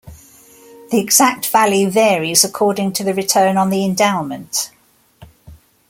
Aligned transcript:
The 0.89 0.97
exact 0.99 1.45
value 1.49 1.87
varies 1.87 2.43
according 2.43 2.93
to 2.93 3.03
the 3.03 3.13
return 3.13 3.55
on 3.55 3.69
the 3.69 3.85
endowment. 3.85 4.71